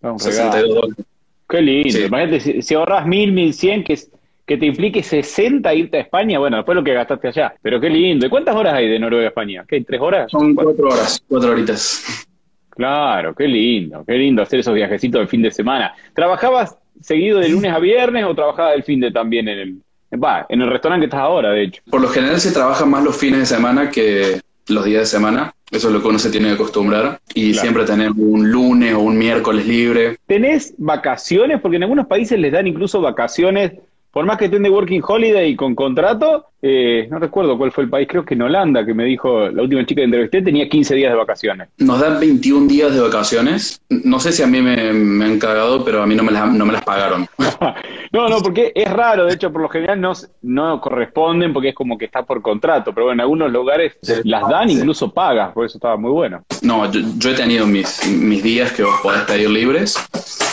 [0.00, 0.74] un 62 regalo.
[0.81, 1.05] dólares.
[1.46, 1.90] Qué lindo.
[1.92, 2.05] Sí.
[2.05, 4.09] Imagínate, si, si ahorras mil, mil cien, que, es-
[4.50, 7.54] que te implique 60 irte a España, bueno, después lo que gastaste allá.
[7.62, 8.26] Pero qué lindo.
[8.26, 9.64] ¿Y cuántas horas hay de Noruega a España?
[9.68, 9.80] ¿Qué?
[9.82, 10.28] ¿Tres horas?
[10.28, 12.26] Son cuatro horas, cuatro horitas.
[12.70, 15.94] Claro, qué lindo, qué lindo hacer esos viajecitos del fin de semana.
[16.14, 20.46] ¿Trabajabas seguido de lunes a viernes o trabajabas el fin de también en el, va,
[20.48, 21.82] en el restaurante que estás ahora, de hecho?
[21.88, 25.54] Por lo general se trabaja más los fines de semana que los días de semana.
[25.70, 27.20] Eso es lo que uno se tiene que acostumbrar.
[27.34, 27.60] Y Claro.
[27.62, 30.16] siempre tener un lunes o un miércoles libre.
[30.26, 31.60] ¿Tenés vacaciones?
[31.60, 33.74] Porque en algunos países les dan incluso vacaciones,
[34.12, 36.46] por más que estén de Working Holiday y con contrato.
[36.62, 39.62] eh, no recuerdo cuál fue el país, creo que en Holanda, que me dijo la
[39.62, 41.68] última chica que entrevisté, tenía 15 días de vacaciones.
[41.79, 43.81] Nos dan 21 días de vacaciones.
[43.88, 46.53] No sé si a mí me, me han cagado, pero a mí no me las,
[46.53, 47.27] no me las pagaron.
[48.12, 51.75] no, no, porque es raro, de hecho, por lo general no, no corresponden porque es
[51.75, 55.64] como que está por contrato, pero bueno, en algunos lugares las dan incluso pagas, por
[55.64, 56.42] eso estaba muy bueno.
[56.62, 59.96] No, yo, yo he tenido mis, mis días que vos podés pedir libres,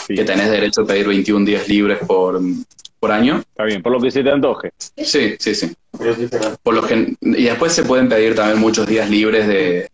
[0.07, 2.39] Sí, que tenés derecho a pedir 21 días libres por,
[2.99, 3.39] por año.
[3.39, 4.71] está bien, por lo que se te antoje.
[4.97, 5.73] Sí, sí, sí.
[6.63, 9.89] Por lo gen- y después se pueden pedir también muchos días libres de,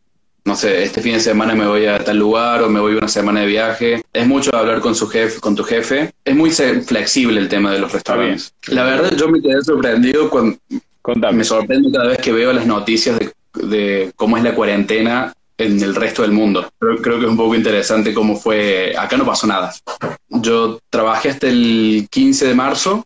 [0.45, 3.07] no sé, este fin de semana me voy a tal lugar o me voy una
[3.07, 4.01] semana de viaje.
[4.13, 6.13] Es mucho hablar con su jefe, con tu jefe.
[6.25, 8.53] Es muy flexible el tema de los restaurantes.
[8.67, 10.57] La verdad, yo me quedé sorprendido cuando
[11.01, 11.37] Contame.
[11.39, 13.31] me sorprende cada vez que veo las noticias de,
[13.67, 16.69] de cómo es la cuarentena en el resto del mundo.
[16.79, 18.95] Creo, creo que es un poco interesante cómo fue.
[18.97, 19.73] Acá no pasó nada.
[20.29, 23.05] Yo trabajé hasta el 15 de marzo.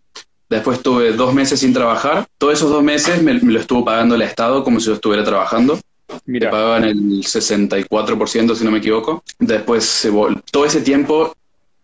[0.50, 2.26] Después tuve dos meses sin trabajar.
[2.38, 5.24] Todos esos dos meses me, me lo estuvo pagando el Estado como si yo estuviera
[5.24, 5.80] trabajando.
[6.26, 9.24] Me pagaban el 64%, si no me equivoco.
[9.40, 10.08] Después,
[10.52, 11.36] todo ese tiempo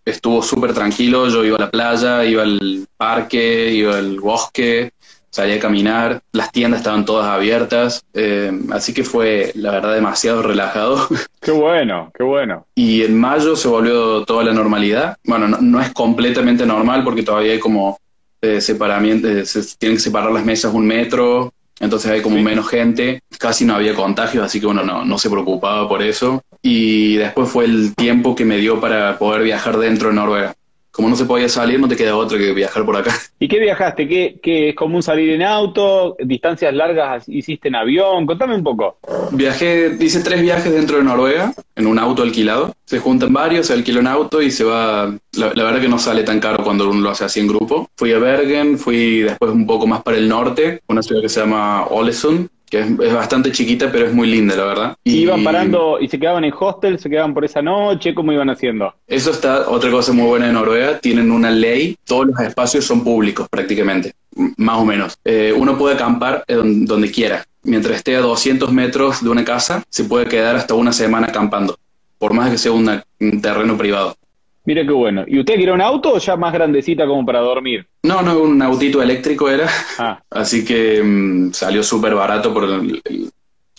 [0.05, 1.27] estuvo súper tranquilo.
[1.27, 4.91] Yo iba a la playa, iba al parque, iba al bosque,
[5.33, 6.21] salía a caminar.
[6.31, 8.03] Las tiendas estaban todas abiertas.
[8.13, 11.07] eh, así que fue, la verdad, demasiado relajado.
[11.41, 12.65] qué bueno, qué bueno.
[12.75, 15.17] Y en mayo se volvió toda la normalidad.
[15.25, 17.97] Bueno, no, no es completamente normal porque todavía hay como
[18.41, 22.43] eh, separamiento, eh, se tienen que separar las mesas un metro, entonces hay como Sí.
[22.43, 26.43] menos gente, casi no había contagios, así que uno no, no se preocupaba por eso.
[26.61, 30.53] Y después fue el tiempo que me dio para poder viajar dentro de Noruega.
[30.93, 33.15] Como no se podía salir, no te queda otra que viajar por acá.
[33.39, 34.07] ¿Y qué viajaste?
[34.07, 36.15] ¿Qué, qué es común salir en auto?
[36.19, 38.27] ¿Distancias largas hiciste en avión?
[38.27, 38.99] Contame un poco.
[39.31, 42.75] Viajé, hice tres viajes dentro de Noruega en un auto alquilado.
[42.85, 45.05] Se juntan varios, se alquila un auto y se va.
[45.35, 47.89] La, la verdad que no sale tan caro cuando uno lo hace así en grupo.
[47.97, 51.39] Fui a Bergen, fui después un poco más para el norte, una ciudad que se
[51.39, 54.97] llama Ålesund, que es, es bastante chiquita, pero es muy linda, la verdad.
[55.03, 56.97] ¿Y iban parando y se quedaban en hostel?
[56.97, 58.15] ¿Se quedaban por esa noche?
[58.15, 58.95] ¿Cómo iban haciendo?
[59.05, 63.03] Eso está, otra cosa muy buena de Noruega, tienen una ley, todos los espacios son
[63.03, 64.13] públicos prácticamente,
[64.57, 65.19] más o menos.
[65.23, 67.45] Eh, uno puede acampar eh, don- donde quiera.
[67.61, 71.77] Mientras esté a 200 metros de una casa, se puede quedar hasta una semana acampando,
[72.17, 74.15] por más que sea una- un terreno privado.
[74.65, 75.25] Mira qué bueno.
[75.27, 77.85] ¿Y usted quiere un auto o ya más grandecita como para dormir?
[78.03, 83.01] No, no, un autito eléctrico era, Ah, así que mm, salió súper barato por el-
[83.03, 83.29] el-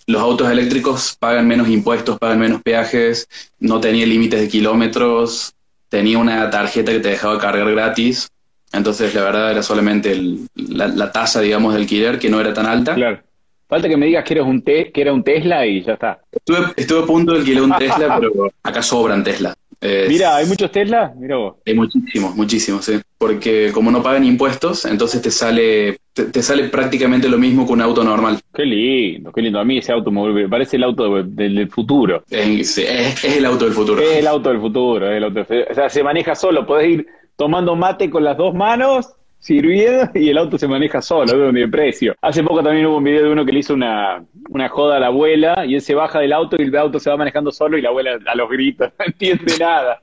[0.07, 3.27] los autos eléctricos pagan menos impuestos, pagan menos peajes,
[3.59, 5.55] no tenía límites de kilómetros,
[5.89, 8.29] tenía una tarjeta que te dejaba cargar gratis,
[8.73, 12.53] entonces la verdad era solamente el- la, la tasa, digamos, de alquiler que no era
[12.53, 12.95] tan alta.
[12.95, 13.21] claro.
[13.67, 16.21] Falta que me digas que, eres un te- que era un Tesla y ya está.
[16.31, 19.55] Estuve, estuve a punto de alquilar un Tesla, pero acá sobran Tesla.
[19.81, 21.13] Es- Mira, ¿hay muchos Tesla?
[21.17, 21.57] Mira vos.
[21.67, 23.01] Hay muchísimos, muchísimos, sí.
[23.19, 27.73] Porque como no pagan impuestos, entonces te sale, te, te sale prácticamente lo mismo que
[27.73, 28.41] un auto normal.
[28.53, 29.59] Qué lindo, qué lindo.
[29.61, 32.23] A mí ese auto me parece el auto de- del, del futuro.
[32.31, 34.01] Es, es- es el auto del futuro.
[34.01, 35.67] Es el auto del futuro, es el auto del futuro.
[35.71, 36.67] O sea, se maneja solo.
[36.67, 37.07] Podés ir
[37.37, 39.09] tomando mate con las dos manos,
[39.45, 42.17] sirviendo, y el auto se maneja solo, es de precio.
[42.23, 45.01] Hace poco también hubo un video de uno que le hizo una, una joda a
[45.01, 47.77] la abuela, y él se baja del auto y el auto se va manejando solo
[47.77, 50.01] y la abuela a los gritos, no entiende nada.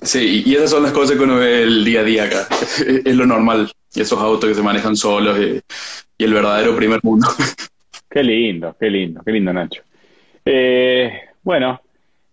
[0.00, 2.46] Sí, y esas son las cosas que uno ve el día a día acá.
[2.50, 3.70] Es, es lo normal.
[3.94, 5.60] Esos autos que se manejan solos y,
[6.18, 7.28] y el verdadero primer mundo.
[8.10, 9.82] Qué lindo, qué lindo, qué lindo, Nacho.
[10.44, 11.10] Eh,
[11.42, 11.80] bueno,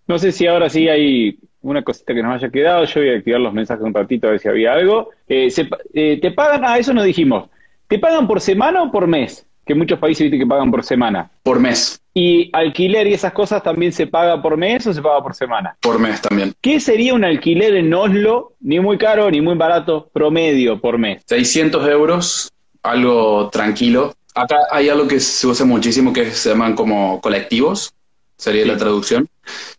[0.08, 2.84] no sé si ahora sí hay una cosita que nos haya quedado.
[2.86, 5.10] Yo voy a activar los mensajes un ratito a ver si había algo.
[5.28, 6.64] Eh, se eh, ¿te pagan?
[6.66, 7.50] Ah, eso nos dijimos.
[7.88, 9.46] ¿Te pagan por semana o por mes?
[9.66, 11.30] Que muchos países viste que pagan por semana.
[11.44, 12.02] Por mes.
[12.14, 15.76] ¿Y alquiler y esas cosas también se paga por mes o se paga por semana?
[15.80, 16.54] Por mes también.
[16.60, 18.54] ¿Qué sería un alquiler en Oslo?
[18.62, 21.22] Ni muy caro ni muy barato, promedio por mes.
[21.28, 24.14] 600 euros, algo tranquilo.
[24.34, 27.94] Acá hay algo que se usa muchísimo que se llaman como colectivos,
[28.38, 28.70] sería Sí.
[28.70, 29.28] la traducción,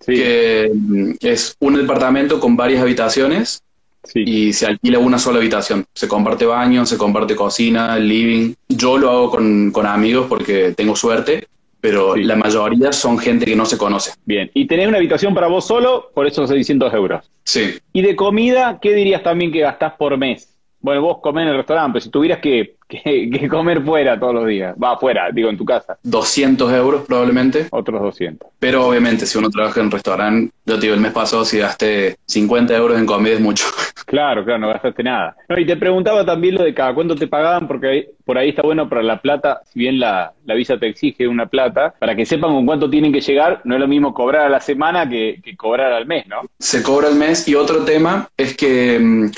[0.01, 3.63] Sí, que mm, es un departamento con varias habitaciones
[4.05, 4.23] sí.
[4.27, 5.85] y se alquila una sola habitación.
[5.95, 8.55] Se comparte baño, se comparte cocina, living.
[8.69, 11.47] Yo lo hago con, con amigos porque tengo suerte,
[11.81, 12.25] pero Sí.
[12.25, 14.13] la mayoría son gente que no se conoce.
[14.25, 14.51] Bien.
[14.55, 17.31] ¿Y tenés una habitación para vos solo por esos 600 euros?
[17.45, 20.47] Sí, Y de comida, ¿qué dirías también que gastás por mes?
[20.81, 24.35] Bueno, vos comés en el restaurante, pero si tuvieras que, que- que comer fuera todos
[24.35, 27.67] los días, va afuera, digo en tu casa, 200 euros probablemente.
[27.71, 28.49] otros 200.
[28.59, 31.59] Pero obviamente si uno trabaja en un restaurante, yo te digo, el mes pasado si
[31.59, 33.65] gasté 50 euros en comida es mucho.
[34.11, 35.37] Claro, claro, no gastaste nada.
[35.49, 38.63] No, y te preguntaba también lo de cada cuánto te pagaban, porque por ahí está
[38.63, 42.27] bueno para la plata, si bien la, la visa te exige una plata, para que
[42.27, 45.41] sepan con cuánto tienen que llegar, no es lo mismo cobrar a la semana que,
[45.45, 46.41] que cobrar al mes, ¿no?
[46.59, 49.31] Se cobra el mes y otro tema es que mm,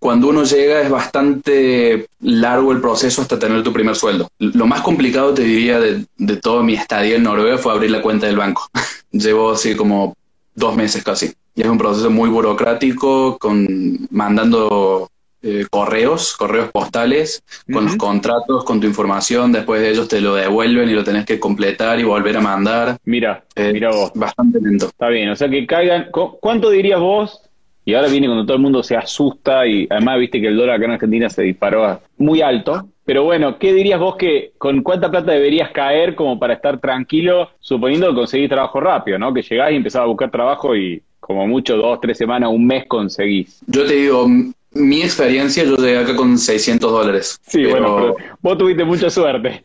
[0.00, 4.28] cuando uno llega es bastante largo el proceso hasta tener tu primer sueldo.
[4.38, 8.02] Lo más complicado, te diría, de, de toda mi estadía en Noruega fue abrir la
[8.02, 8.66] cuenta del banco.
[9.12, 10.14] Llevo así como
[10.54, 11.32] dos meses casi.
[11.54, 13.66] Y es un proceso muy burocrático, con
[14.10, 15.08] mandando
[15.42, 19.52] eh, correos, correos postales, con los contratos, con tu información.
[19.52, 22.96] Después de ellos te lo devuelven y lo tenés que completar y volver a mandar.
[23.04, 24.12] Mira, mira vos.
[24.14, 24.86] bastante lento.
[24.86, 26.06] Está bien, o sea que caigan.
[26.10, 27.42] ¿cu- ¿Cuánto dirías vos?
[27.84, 30.76] Y ahora viene cuando todo el mundo se asusta y además viste que el dólar
[30.76, 35.10] acá en Argentina se disparó muy alto, Pero bueno, ¿qué dirías vos que con cuánta
[35.10, 39.32] plata deberías caer como para estar tranquilo, suponiendo que conseguís trabajo rápido, ¿no?
[39.34, 42.84] Que llegás y empezás a buscar trabajo y como mucho dos, tres semanas, un mes
[42.86, 43.60] conseguís.
[43.66, 44.26] Yo te digo,
[44.72, 47.40] mi experiencia, yo llegué acá con 600 dólares.
[47.42, 49.64] Sí, bueno, pero vos tuviste mucha suerte.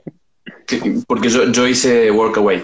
[1.07, 2.63] porque yo, yo hice Workaway.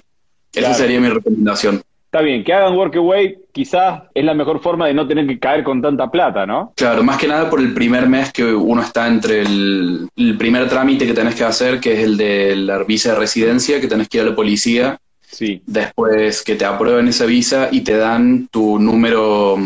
[0.53, 1.81] Esa sería mi recomendación.
[2.11, 5.63] Está bien, que hagan Workaway quizás es la mejor forma de no tener que caer
[5.63, 6.73] con tanta plata, ¿no?
[6.75, 10.67] Claro, más que nada por el primer mes que uno está entre el, el primer
[10.67, 14.09] trámite que tenés que hacer, que es el de la visa de residencia, que tenés
[14.09, 14.97] que ir a la policía.
[15.21, 15.61] Sí.
[15.65, 19.57] Después que te aprueben esa visa y te dan tu número,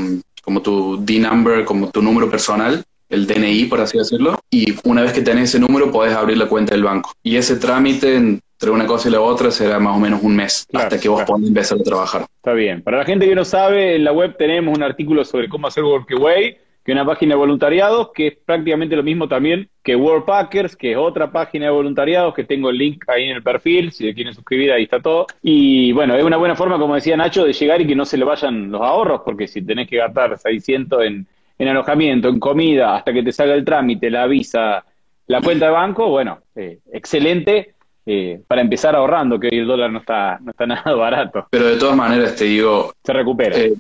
[0.43, 5.13] como tu D-number, como tu número personal, el DNI, por así decirlo, y una vez
[5.13, 7.12] que tenés ese número podés abrir la cuenta del banco.
[7.23, 10.65] Y ese trámite entre una cosa y la otra será más o menos un mes
[10.73, 12.25] hasta que vos puedas empezar a trabajar.
[12.38, 12.82] Está bien.
[12.82, 15.84] Para la gente que no sabe, en la web tenemos un artículo sobre cómo hacer
[15.84, 20.75] Workaway, que es una página de voluntariados, que es prácticamente lo mismo también que Worldpackers,
[20.75, 24.04] que es otra página de voluntariados, que tengo el link ahí en el perfil, si
[24.04, 25.28] le quieren suscribir, ahí está todo.
[25.43, 28.17] Y bueno, es una buena forma, como decía Nacho, de llegar y que no se
[28.17, 31.28] le vayan los ahorros, porque si tenés que gastar 600 en,
[31.60, 34.84] en alojamiento, en comida, hasta que te salga el trámite, la visa,
[35.28, 37.75] la cuenta de banco, bueno, eh, excelente
[38.06, 41.48] eh, para empezar ahorrando, que hoy el dólar no está, no está nada barato.
[41.50, 42.94] Pero de todas maneras, te digo...
[43.04, 43.58] Se recupera.
[43.58, 43.74] Eh,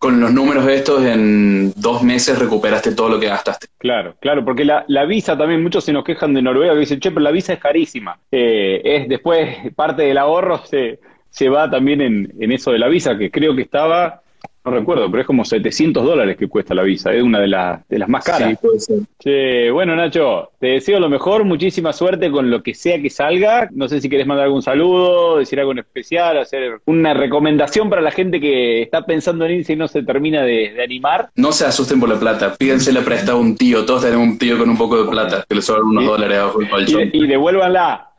[0.00, 3.66] con los números estos, en dos meses recuperaste todo lo que gastaste.
[3.76, 7.00] Claro, claro, porque la, la visa también, muchos se nos quejan de Noruega, que dicen,
[7.00, 8.18] che, pero la visa es carísima.
[8.32, 12.88] Eh, es después, parte del ahorro se, se va también en, en eso de la
[12.88, 14.22] visa, que creo que estaba
[14.64, 17.88] no recuerdo, pero es como 700 dólares que cuesta la visa, es una de, las
[17.88, 18.50] de las más caras.
[18.50, 23.08] Sí, puede bueno, Nacho, te deseo lo mejor, muchísima suerte con lo que sea que
[23.08, 23.68] salga.
[23.72, 28.02] No sé si querés mandar algún saludo, decir algo en especial, hacer una recomendación para
[28.02, 31.30] la gente que está pensando en irse y no se termina de, animar.
[31.36, 34.58] No se asusten por la plata, pídensela prestada a un tío, todos tenemos un tío
[34.58, 37.10] con un poco de plata, que le sobran unos dólares abajo el colchón.
[37.12, 38.10] Y, y devuélvanla.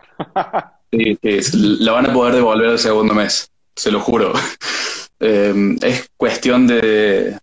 [0.92, 1.18] sí,
[1.80, 4.34] la van a poder devolver el segundo mes, se lo juro.
[5.22, 7.38] Eh, es cuestión de,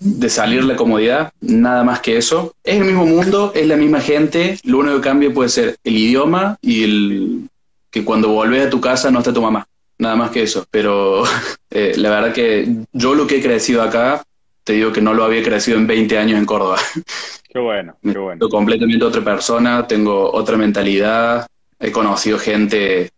[0.00, 2.54] de salir la comodidad, nada más que eso.
[2.64, 5.96] Es el mismo mundo, es la misma gente, lo único que cambia puede ser el
[5.96, 7.48] idioma y el
[7.90, 9.66] que cuando volvés a tu casa no está tu mamá,
[9.98, 10.64] nada más que eso.
[10.70, 11.24] Pero
[11.70, 14.22] eh, la verdad que yo lo que he crecido acá,
[14.64, 16.78] te digo que no lo había crecido en 20 años en Córdoba.
[17.52, 18.48] Qué bueno, qué bueno.
[18.48, 21.46] completamente otra persona, tengo otra mentalidad,
[21.78, 23.10] he conocido gente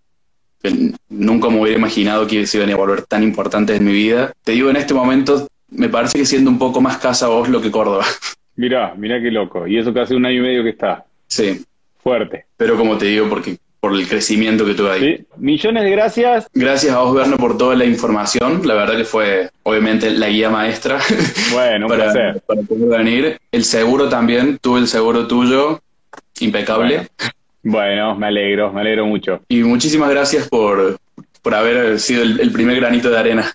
[1.08, 4.32] nunca me hubiera imaginado que se iban a volver tan importantes en mi vida.
[4.44, 7.60] Te digo, en este momento me parece que siendo un poco más casa vos lo
[7.60, 8.04] que Córdoba.
[8.56, 9.66] Mirá, mirá qué loco.
[9.66, 11.04] Y eso que hace un año y medio que está.
[11.26, 11.64] Sí.
[11.98, 12.46] Fuerte.
[12.56, 15.16] Pero como te digo, porque por el crecimiento que tuve ahí.
[15.16, 15.26] Sí.
[15.36, 16.46] Millones de gracias.
[16.54, 18.62] Gracias a vos, Berno, por toda la información.
[18.64, 21.00] La verdad que fue, obviamente, la guía maestra.
[21.52, 22.42] Bueno, un para, placer.
[22.46, 23.38] Para poder venir.
[23.50, 25.80] El seguro también, tuve el seguro tuyo.
[26.40, 26.96] Impecable.
[26.96, 27.08] Bueno,
[27.64, 29.40] me alegro, me alegro mucho.
[29.48, 30.98] Y muchísimas gracias por,
[31.42, 33.52] por haber sido el, primer granito de arena.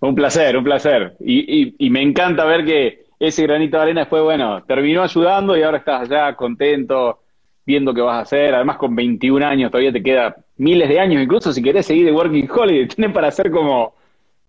[0.00, 1.14] Un placer, un placer.
[1.20, 5.62] Y, y, me encanta ver que ese granito de arena después, bueno, terminó ayudando y
[5.62, 7.20] ahora estás allá contento,
[7.66, 8.54] viendo qué vas a hacer.
[8.54, 12.12] Además, con 21 años todavía te queda miles de años, incluso si querés seguir de
[12.12, 13.94] Working Holiday, tienen para hacer como,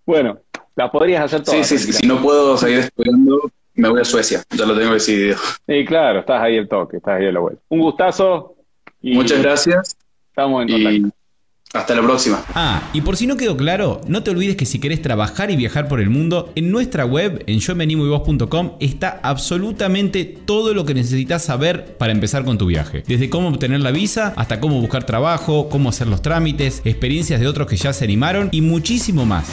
[0.05, 0.39] bueno,
[0.75, 1.67] las podrías hacer todas.
[1.67, 3.39] Sí, sí, si no puedo seguir estudiando,
[3.75, 5.37] me voy a Suecia, ya lo tengo decidido.
[5.67, 7.61] Sí, claro, estás ahí el toque, estás ahí a la vuelta.
[7.69, 8.55] Un gustazo,
[9.01, 9.97] Muchas gracias.
[10.29, 11.17] Estamos en contacto.
[11.73, 12.43] hasta la próxima.
[12.53, 15.55] Ah, y por si no quedó claro, no te olvides que si querés trabajar y
[15.55, 21.43] viajar por el mundo, en nuestra web, en yomenimoyvos.com, está absolutamente todo lo que necesitas
[21.43, 23.03] saber para empezar con tu viaje.
[23.07, 27.47] Desde cómo obtener la visa, hasta cómo buscar trabajo, cómo hacer los trámites, experiencias de
[27.47, 29.49] otros que ya se animaron y muchísimo más.